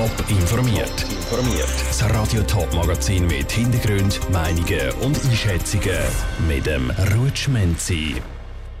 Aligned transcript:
Top 0.00 0.30
informiert. 0.30 1.02
Informiert. 1.10 1.68
Das 1.86 2.02
Radio 2.08 2.40
Top 2.44 2.72
Magazin 2.72 3.26
mit 3.26 3.52
Hintergrund, 3.52 4.18
Meinungen 4.32 4.92
und 5.02 5.22
Einschätzungen 5.26 5.98
mit 6.48 6.64
dem 6.64 6.90
Rutschmenzi. 7.14 8.14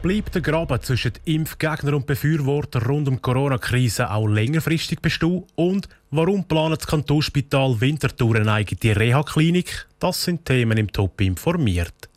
Bleibt 0.00 0.34
der 0.34 0.40
Graben 0.40 0.80
zwischen 0.80 1.12
Impfgegner 1.26 1.92
und 1.92 2.06
Befürworter 2.06 2.86
rund 2.86 3.06
um 3.06 3.16
die 3.16 3.20
Corona-Krise 3.20 4.10
auch 4.10 4.28
längerfristig 4.28 5.00
bestehen? 5.02 5.44
Und 5.56 5.90
warum 6.10 6.44
plant 6.44 6.78
das 6.80 6.86
Kantonsspital 6.86 7.78
Winterthur 7.82 8.36
eine 8.36 8.52
eigene 8.54 8.96
Reha-Klinik? 8.96 9.88
Das 9.98 10.24
sind 10.24 10.46
Themen 10.46 10.78
im 10.78 10.90
Top 10.90 11.20
informiert. 11.20 12.09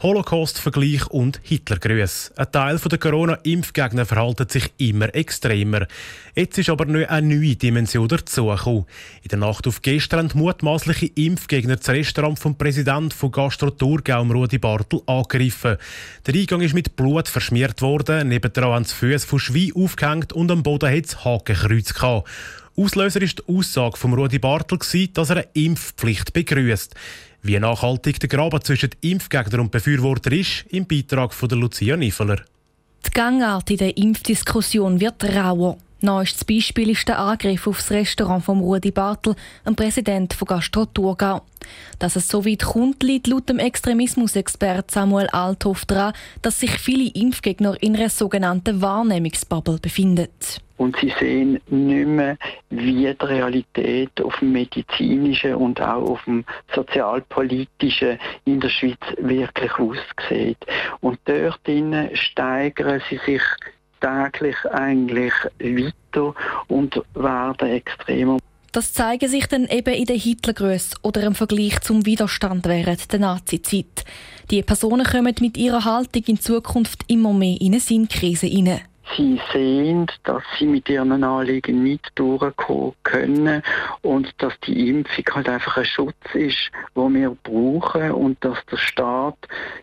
Holocaust-Vergleich 0.00 1.08
und 1.08 1.40
Hitlergrüße. 1.42 2.32
Ein 2.36 2.52
Teil 2.52 2.78
der 2.78 2.98
Corona-Impfgegner 2.98 4.06
verhalten 4.06 4.48
sich 4.48 4.72
immer 4.78 5.12
extremer. 5.12 5.88
Jetzt 6.36 6.56
ist 6.56 6.70
aber 6.70 6.84
noch 6.84 7.08
eine 7.08 7.34
neue 7.34 7.56
Dimension 7.56 8.06
dazugekommen. 8.06 8.86
In 9.22 9.28
der 9.28 9.38
Nacht 9.40 9.66
auf 9.66 9.82
gestern 9.82 10.30
haben 10.30 10.38
mutmaßliche 10.38 11.10
Impfgegner 11.16 11.76
das 11.76 11.88
Restaurant 11.88 12.38
vom 12.38 12.56
Präsidenten 12.56 13.10
von 13.10 13.32
Gastro 13.32 13.70
Thurgau, 13.70 14.22
Rudi 14.22 14.58
Bartel, 14.58 15.00
angegriffen. 15.06 15.78
Der 16.26 16.34
Eingang 16.34 16.60
ist 16.60 16.74
mit 16.74 16.94
Blut 16.94 17.26
verschmiert 17.26 17.82
worden, 17.82 18.28
nebendran 18.28 18.74
haben 18.74 18.84
die 18.84 18.94
Füße 18.94 19.26
von 19.26 19.40
Schwein 19.40 19.72
aufgehängt 19.74 20.32
und 20.32 20.52
am 20.52 20.62
Boden 20.62 20.94
hat 20.94 21.06
es 21.06 21.24
Hakenkreuz 21.24 21.92
gehabt. 21.92 22.28
Auslöser 22.78 23.22
ist 23.22 23.40
die 23.40 23.52
Aussage 23.52 23.96
von 23.96 24.14
Rudi 24.14 24.38
Bartel, 24.38 24.78
dass 25.12 25.30
er 25.30 25.38
eine 25.38 25.48
Impfpflicht 25.52 26.32
begrüßt. 26.32 26.94
Wie 27.42 27.58
nachhaltig 27.58 28.20
der 28.20 28.28
Graben 28.28 28.62
zwischen 28.62 28.90
Impfgegner 29.00 29.58
und 29.58 29.72
Befürworter 29.72 30.30
ist, 30.30 30.64
im 30.68 30.86
Beitrag 30.86 31.34
von 31.34 31.48
der 31.48 31.58
Lucia 31.58 31.96
Nifeler. 31.96 32.44
Die 33.04 33.10
Gangart 33.10 33.68
in 33.70 33.78
der 33.78 33.96
Impfdiskussion 33.96 35.00
wird 35.00 35.24
rauer. 35.24 35.76
Neuestes 36.00 36.44
Beispiel 36.44 36.90
ist 36.90 37.08
der 37.08 37.18
Angriff 37.18 37.66
auf 37.66 37.78
das 37.78 37.90
Restaurant 37.90 38.44
von 38.44 38.60
Rudi 38.60 38.92
Bartel, 38.92 39.34
dem 39.66 39.74
Präsident 39.74 40.32
von 40.32 40.46
Gastro 40.46 40.86
Thurgau. 40.86 41.40
Dass 41.98 42.14
es 42.14 42.28
so 42.28 42.46
weit 42.46 42.62
kommt, 42.62 43.02
liegt 43.02 43.26
laut 43.26 43.48
dem 43.48 43.58
Extremismusexpert 43.58 44.92
Samuel 44.92 45.26
Althoff 45.30 45.84
daran, 45.86 46.12
dass 46.40 46.60
sich 46.60 46.70
viele 46.78 47.10
Impfgegner 47.12 47.76
in 47.82 47.96
einer 47.96 48.10
sogenannten 48.10 48.80
Wahrnehmungsbubble 48.80 49.80
befinden. 49.82 50.28
Und 50.76 50.96
sie 51.00 51.12
sehen 51.18 51.60
nicht 51.66 52.06
mehr, 52.06 52.36
wie 52.70 53.12
die 53.12 53.26
Realität 53.26 54.20
auf 54.20 54.38
dem 54.38 54.52
medizinischen 54.52 55.56
und 55.56 55.80
auch 55.80 56.10
auf 56.10 56.24
dem 56.26 56.44
sozialpolitischen 56.72 58.20
in 58.44 58.60
der 58.60 58.68
Schweiz 58.68 59.00
wirklich 59.16 59.72
aussieht. 59.72 60.58
Und 61.00 61.18
dort 61.24 61.58
steigern 62.12 63.02
sie 63.10 63.18
sich 63.26 63.42
täglich 64.00 64.56
eigentlich 64.70 65.32
weiter 65.58 66.34
und 66.68 67.02
werden 67.14 67.68
extremer. 67.68 68.38
Das 68.72 68.92
zeigen 68.92 69.28
sich 69.28 69.46
dann 69.46 69.66
eben 69.66 69.94
in 69.94 70.04
den 70.04 70.20
Hitlergröße 70.20 70.96
oder 71.02 71.22
im 71.22 71.34
Vergleich 71.34 71.80
zum 71.80 72.04
Widerstand 72.04 72.66
während 72.66 73.10
der 73.12 73.20
Nazizeit. 73.20 74.04
Die 74.50 74.62
Personen 74.62 75.06
kommen 75.06 75.34
mit 75.40 75.56
ihrer 75.56 75.84
Haltung 75.84 76.22
in 76.26 76.38
Zukunft 76.38 77.04
immer 77.08 77.32
mehr 77.32 77.60
in 77.60 77.72
eine 77.72 77.80
Sinnkrise 77.80 78.46
hinein. 78.46 78.82
Sie 79.18 79.40
sehen, 79.52 80.06
dass 80.22 80.44
sie 80.56 80.66
mit 80.66 80.88
ihren 80.88 81.24
Anliegen 81.24 81.82
nicht 81.82 82.08
durchkommen 82.14 82.92
können 83.02 83.64
und 84.02 84.32
dass 84.38 84.52
die 84.60 84.90
Impfung 84.90 85.24
halt 85.32 85.48
einfach 85.48 85.76
ein 85.76 85.84
Schutz 85.84 86.14
ist, 86.34 86.70
wo 86.94 87.08
wir 87.10 87.36
brauchen 87.42 88.12
und 88.12 88.44
dass 88.44 88.64
der 88.70 88.76
Staat 88.76 89.36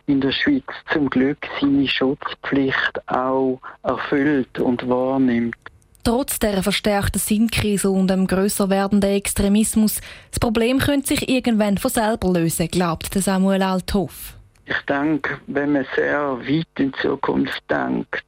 in 0.06 0.22
der 0.22 0.32
Schweiz 0.32 0.64
zum 0.90 1.10
Glück 1.10 1.36
seine 1.60 1.86
Schutzpflicht 1.86 3.08
auch 3.08 3.60
erfüllt 3.82 4.58
und 4.58 4.88
wahrnimmt. 4.88 5.54
Trotz 6.02 6.38
der 6.38 6.62
verstärkten 6.62 7.20
Sinnkrise 7.20 7.90
und 7.90 8.08
dem 8.08 8.26
grösser 8.26 8.70
werdenden 8.70 9.10
Extremismus, 9.10 10.00
das 10.30 10.40
Problem 10.40 10.78
könnte 10.78 11.08
sich 11.08 11.28
irgendwann 11.28 11.76
von 11.76 11.90
selber 11.90 12.32
lösen, 12.32 12.68
glaubt 12.68 13.12
Samuel 13.12 13.62
Althoff. 13.62 14.34
Ich 14.66 14.80
denke, 14.88 15.38
wenn 15.46 15.72
man 15.72 15.86
sehr 15.94 16.38
weit 16.40 16.66
in 16.78 16.92
Zukunft 16.94 17.62
denkt, 17.70 18.24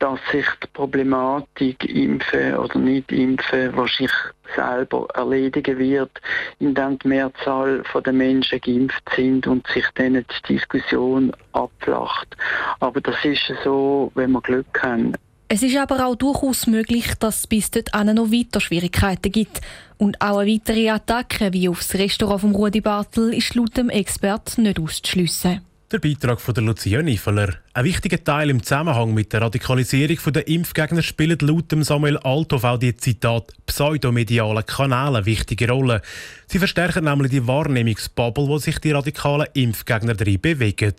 dass 0.00 0.18
sich 0.32 0.46
die 0.62 0.66
Problematik 0.72 1.84
impfen 1.84 2.56
oder 2.56 2.78
nicht 2.78 3.12
impfen 3.12 3.76
wahrscheinlich 3.76 4.12
selber 4.56 5.06
erledigen 5.14 5.78
wird, 5.78 6.10
indem 6.58 6.98
die 6.98 7.08
Mehrzahl 7.08 7.82
der 8.04 8.12
Menschen 8.12 8.60
geimpft 8.60 9.04
sind 9.14 9.46
und 9.46 9.66
sich 9.68 9.84
dann 9.94 10.14
die 10.14 10.54
Diskussion 10.54 11.32
abflacht. 11.52 12.36
Aber 12.80 13.00
das 13.00 13.24
ist 13.24 13.52
so, 13.62 14.10
wenn 14.14 14.32
wir 14.32 14.40
Glück 14.40 14.82
haben. 14.82 15.14
Es 15.52 15.62
ist 15.62 15.76
aber 15.76 16.06
auch 16.06 16.14
durchaus 16.14 16.66
möglich, 16.66 17.14
dass 17.18 17.40
es 17.40 17.46
bis 17.46 17.70
dahin 17.70 18.14
noch 18.14 18.30
weiter 18.30 18.60
Schwierigkeiten 18.60 19.32
gibt. 19.32 19.60
Und 19.98 20.20
auch 20.20 20.38
eine 20.38 20.52
weitere 20.52 20.90
Attacke 20.90 21.52
wie 21.52 21.68
aufs 21.68 21.94
Restaurant 21.94 22.42
von 22.42 22.54
Rudi 22.54 22.80
Bartel 22.80 23.34
ist 23.34 23.54
laut 23.54 23.76
dem 23.76 23.90
Experten 23.90 24.62
nicht 24.62 24.78
auszuschliessen. 24.78 25.60
Der 25.92 25.98
Beitrag 25.98 26.40
von 26.40 26.54
der 26.54 26.62
Lucia 26.62 27.02
Nifeler. 27.02 27.54
Ein 27.74 27.84
wichtiger 27.84 28.22
Teil 28.22 28.50
im 28.50 28.62
Zusammenhang 28.62 29.12
mit 29.12 29.32
der 29.32 29.42
Radikalisierung 29.42 30.32
der 30.32 30.46
Impfgegner 30.46 31.02
spielt 31.02 31.42
laut 31.42 31.72
Samuel 31.80 32.16
Althoff 32.18 32.62
auch 32.62 32.78
die 32.78 32.96
Zitat 32.96 33.52
pseudomedialen 33.66 34.64
Kanäle 34.64 35.18
eine 35.18 35.26
wichtige 35.26 35.68
Rolle. 35.68 36.00
Sie 36.46 36.60
verstärken 36.60 37.06
nämlich 37.06 37.32
die 37.32 37.44
Wahrnehmungsbubble, 37.44 38.46
wo 38.46 38.58
sich 38.58 38.78
die 38.78 38.92
radikalen 38.92 39.48
Impfgegner 39.52 40.14
drin 40.14 40.40
bewegen. 40.40 40.94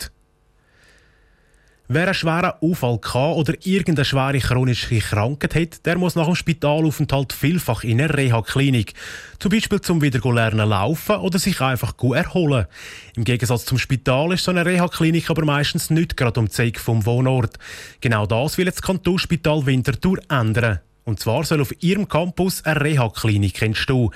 Wer 1.93 2.05
einen 2.05 2.13
schweren 2.13 2.53
Unfall 2.61 2.99
kann 2.99 3.33
oder 3.33 3.53
irgendeine 3.65 4.05
schwere 4.05 4.39
chronische 4.39 4.99
Krankheit 4.99 5.55
hat, 5.55 5.85
der 5.85 5.97
muss 5.97 6.15
nach 6.15 6.23
dem 6.25 6.35
Spitalaufenthalt 6.35 7.33
vielfach 7.33 7.83
in 7.83 7.99
eine 7.99 8.17
Reha-Klinik. 8.17 8.93
Zum 9.39 9.51
Beispiel 9.51 9.81
zum 9.81 10.01
wieder 10.01 10.21
lernen 10.31 10.69
laufen 10.69 11.17
oder 11.17 11.37
sich 11.37 11.59
einfach 11.59 11.97
gut 11.97 12.15
erholen. 12.15 12.67
Im 13.17 13.25
Gegensatz 13.25 13.65
zum 13.65 13.77
Spital 13.77 14.31
ist 14.31 14.45
so 14.45 14.51
eine 14.51 14.65
Reha-Klinik 14.65 15.29
aber 15.29 15.43
meistens 15.43 15.89
nicht 15.89 16.15
gerade 16.15 16.39
um 16.39 16.47
die 16.47 16.71
vom 16.77 17.05
Wohnort. 17.05 17.59
Genau 17.99 18.25
das 18.25 18.57
will 18.57 18.67
das 18.67 18.81
Kantonsspital 18.81 19.65
Winterthur 19.65 20.19
ändern. 20.29 20.79
Und 21.03 21.19
zwar 21.19 21.43
soll 21.43 21.61
auf 21.61 21.73
ihrem 21.81 22.07
Campus 22.07 22.63
eine 22.63 22.79
Reha-Klinik 22.79 23.61
entstehen. 23.61 24.09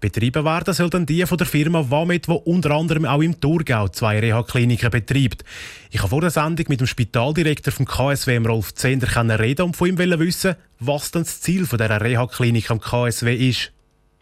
Betrieben 0.00 0.44
werden 0.44 0.74
soll 0.74 0.90
dann 0.90 1.06
die 1.06 1.24
von 1.24 1.38
der 1.38 1.46
Firma 1.46 1.88
Wamet, 1.88 2.26
die 2.26 2.32
unter 2.32 2.72
anderem 2.72 3.04
auch 3.04 3.22
im 3.22 3.40
Thurgau 3.40 3.88
zwei 3.88 4.18
Reha-Kliniken 4.18 4.90
betreibt. 4.90 5.44
Ich 5.90 6.00
habe 6.00 6.08
vor 6.08 6.20
der 6.20 6.30
Sendung 6.30 6.66
mit 6.68 6.80
dem 6.80 6.88
Spitaldirektor 6.88 7.72
vom 7.72 7.86
KSW, 7.86 8.38
Rolf 8.38 8.74
Zehnder, 8.74 9.38
reden 9.38 9.66
und 9.66 9.76
von 9.76 9.88
ihm 9.88 9.98
wissen, 9.98 10.56
was 10.80 11.12
dann 11.12 11.22
das 11.22 11.40
Ziel 11.40 11.66
dieser 11.66 12.00
Reha-Klinik 12.00 12.70
am 12.70 12.80
KSW 12.80 13.34
ist. 13.34 13.72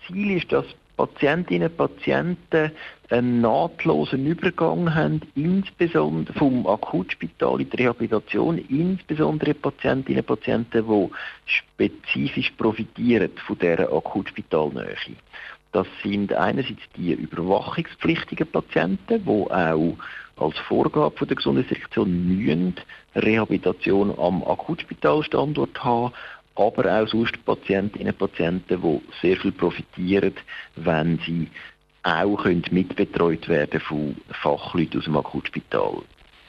Ziel 0.06 0.36
ist, 0.36 0.52
dass 0.52 0.66
Patientinnen 1.06 1.68
und 1.68 1.76
Patienten 1.76 2.72
einen 3.08 3.40
nahtlosen 3.40 4.26
Übergang 4.26 4.94
haben, 4.94 5.20
insbesondere 5.34 6.32
vom 6.38 6.66
Akutspital 6.66 7.60
in 7.60 7.70
die 7.70 7.76
Rehabilitation, 7.76 8.58
insbesondere 8.58 9.54
Patientinnen 9.54 10.20
und 10.20 10.26
Patienten, 10.26 10.84
die 10.86 11.10
spezifisch 11.46 12.50
profitieren 12.52 13.30
von 13.46 13.58
dieser 13.58 13.92
Akutspitalnähe. 13.92 14.96
Das 15.72 15.86
sind 16.02 16.32
einerseits 16.32 16.82
die 16.96 17.12
überwachungspflichtigen 17.12 18.46
Patienten, 18.46 19.24
die 19.24 19.28
auch 19.28 19.96
als 20.36 20.58
Vorgabe 20.60 21.16
von 21.16 21.28
der 21.28 21.36
Gesundheitsdirektion 21.36 22.26
müssen 22.26 22.74
Rehabilitation 23.14 24.16
am 24.18 24.42
Akutspitalstandort 24.44 25.82
haben 25.84 26.12
aber 26.60 27.00
auch 27.00 27.08
sonst 27.08 27.44
Patientinnen 27.44 28.12
und 28.12 28.18
Patienten, 28.18 28.80
die 28.82 29.00
sehr 29.22 29.36
viel 29.36 29.52
profitieren, 29.52 30.34
wenn 30.76 31.18
sie 31.26 31.48
auch 32.02 32.44
mitbetreut 32.44 33.48
werden 33.48 33.80
von 33.80 34.16
Fachleuten 34.30 35.00
aus 35.00 35.04
dem 35.04 35.16
Akutspital 35.16 36.02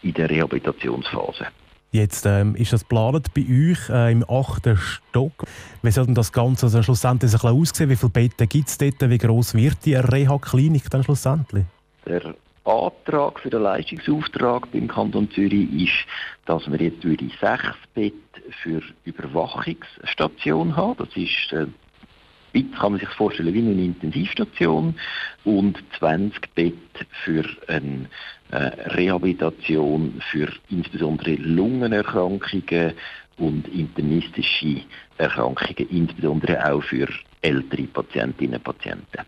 in 0.04 0.14
der 0.14 0.30
Rehabilitationsphase. 0.30 1.48
Jetzt 1.94 2.26
ähm, 2.26 2.56
ist 2.56 2.72
das 2.72 2.88
geplant 2.88 3.34
bei 3.34 3.42
euch 3.42 3.90
äh, 3.90 4.14
im 4.14 4.24
achten 4.30 4.78
Stock. 4.78 5.44
Wie 5.82 5.92
soll 5.92 6.06
denn 6.06 6.16
das 6.16 6.32
Ganze 6.32 6.68
also 6.68 6.82
schlussendlich 6.82 7.34
aussehen? 7.44 7.90
Wie 7.90 7.98
viele 7.98 8.12
Betten 8.12 8.48
gibt 8.48 8.69
es 8.69 8.78
dort? 8.78 9.10
Wie 9.10 9.18
groß 9.18 9.56
wird 9.56 9.86
die 9.86 9.96
Reha-Klinik 9.96 10.90
dann 10.90 11.04
schlussendlich? 11.04 11.66
Der 12.06 12.34
Antrag 12.63 13.40
für 13.40 13.50
den 13.50 13.63
Leistungsauftrag 13.63 14.72
beim 14.72 14.88
Kanton 14.88 15.30
Zürich 15.31 15.72
ist, 15.74 16.06
dass 16.46 16.69
wir 16.72 16.80
jetzt 16.80 17.04
würde 17.04 17.30
sechs 17.40 17.75
Bett 17.94 18.13
für 18.62 18.81
Überwachungsstation 19.06 20.75
haben. 20.75 20.98
Das 20.98 21.16
ist 21.16 21.54
äh, 21.54 21.68
kann 22.78 22.92
man 22.92 23.00
sich 23.00 23.10
vorstellen 23.10 23.54
wie 23.54 23.60
eine 23.60 23.86
Intensivstation 23.86 24.96
und 25.46 25.81
20 25.98 26.54
Bett 26.54 26.74
für 27.24 27.46
eine 27.68 28.10
äh, 28.52 28.58
Rehabilitation 28.96 30.22
für 30.31 30.50
insbesondere 30.69 31.36
Lungenerkrankungen 31.36 32.94
und 33.38 33.68
internistische 33.69 34.81
Erkrankungen, 35.18 35.90
insbesondere 35.90 36.72
auch 36.72 36.84
für 36.84 37.07
ältere 37.42 37.84
Patientinnen 37.84 38.56
und 38.56 38.64
Patienten. 38.64 39.25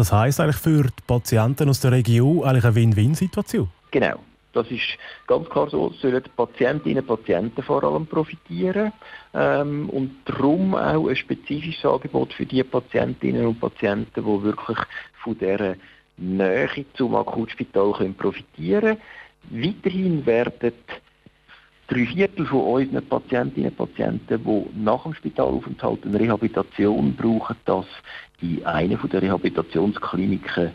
Das 0.00 0.12
heisst 0.12 0.40
eigentlich 0.40 0.56
für 0.56 0.84
die 0.84 1.02
Patienten 1.06 1.68
aus 1.68 1.80
der 1.80 1.92
Region 1.92 2.42
eigentlich 2.42 2.64
eine 2.64 2.74
Win-Win-Situation? 2.74 3.68
Genau. 3.90 4.18
Das 4.54 4.66
ist 4.70 4.96
ganz 5.26 5.46
klar 5.50 5.68
so, 5.68 5.92
sollen 6.00 6.22
die 6.22 6.30
Patientinnen 6.30 7.00
und 7.00 7.06
Patienten 7.06 7.62
vor 7.62 7.84
allem 7.84 8.06
profitieren 8.06 8.94
ähm, 9.34 9.90
und 9.90 10.12
darum 10.24 10.74
auch 10.74 11.06
ein 11.06 11.16
spezifisches 11.16 11.84
Angebot 11.84 12.32
für 12.32 12.46
die 12.46 12.64
Patientinnen 12.64 13.44
und 13.44 13.60
Patienten, 13.60 14.24
die 14.24 14.42
wirklich 14.42 14.78
von 15.22 15.36
dieser 15.38 15.74
Nähe 16.16 16.86
zum 16.94 17.14
Akutspital 17.14 17.92
können 17.92 18.14
profitieren 18.14 18.96
können. 19.50 19.62
Weiterhin 19.62 20.24
werden 20.24 20.72
drei 21.90 22.06
Viertel 22.06 22.46
von 22.46 22.60
unseren 22.60 23.04
Patientinnen 23.06 23.70
und 23.70 23.76
Patienten, 23.76 24.42
die 24.44 24.80
nach 24.80 25.02
dem 25.02 25.14
Spitalaufenthalt 25.14 26.04
eine 26.06 26.20
Rehabilitation 26.20 27.14
brauchen, 27.14 27.56
das 27.64 27.84
in 28.40 28.64
einer 28.64 28.96
der 28.96 29.22
Rehabilitationskliniken 29.22 30.70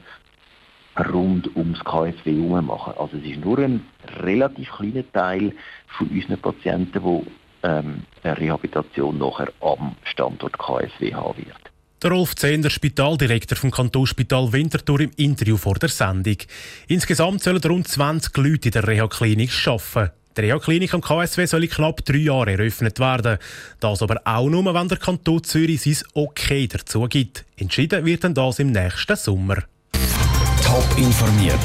rund 1.12 1.56
ums 1.56 1.84
KSW 1.84 2.32
machen. 2.32 2.94
Also 2.98 3.18
es 3.18 3.26
ist 3.26 3.44
nur 3.44 3.60
ein 3.60 3.86
relativ 4.22 4.70
kleiner 4.72 5.10
Teil 5.12 5.54
von 5.98 6.08
unseren 6.08 6.38
Patienten, 6.38 7.02
die 7.02 7.68
ähm, 7.68 8.04
eine 8.24 8.38
Rehabilitation 8.38 9.18
nachher 9.18 9.52
am 9.62 9.96
Standort 10.04 10.58
KSW 10.58 11.14
haben 11.14 11.38
wird. 11.38 11.72
Der 12.04 12.12
Rolf 12.12 12.36
Zehner, 12.36 12.70
Spitaldirektor 12.70 13.58
vom 13.58 13.72
Kantonsspital 13.72 14.52
Winterthur 14.52 15.00
im 15.00 15.12
Interview 15.16 15.58
vor 15.58 15.76
der 15.76 15.90
Sendung. 15.90 16.38
Insgesamt 16.88 17.42
sollen 17.42 17.64
rund 17.64 17.88
20 17.88 18.36
Leute 18.38 18.68
in 18.68 18.72
der 18.74 18.88
Reha-Klinik 18.88 19.52
arbeiten. 19.66 20.12
Die 20.38 20.42
Reha-Klinik 20.42 20.94
am 20.94 21.02
KSW 21.02 21.46
soll 21.46 21.64
in 21.64 21.70
knapp 21.70 22.04
drei 22.04 22.18
Jahren 22.18 22.50
eröffnet 22.50 23.00
werden. 23.00 23.38
Das 23.80 24.02
aber 24.02 24.22
auch 24.26 24.50
nur, 24.50 24.74
wenn 24.74 24.88
der 24.88 24.98
Kanton 24.98 25.44
Zürich 25.44 25.82
sein 25.82 25.98
Okay 26.14 26.68
dazu 26.68 27.08
gibt. 27.08 27.46
Entschieden 27.58 28.06
wird 28.06 28.24
dann 28.24 28.34
das 28.34 28.60
im 28.60 28.72
nächsten 28.72 29.16
Sommer. 29.16 29.64
Top 30.64 30.98
informiert, 30.98 31.60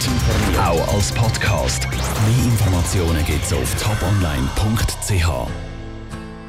auch 0.58 0.94
als 0.94 1.10
Podcast. 1.12 1.88
Mehr 1.90 2.44
Informationen 2.44 3.24
gibt 3.24 3.44
es 3.44 3.52
auf 3.52 3.74
toponline.ch. 3.82 5.69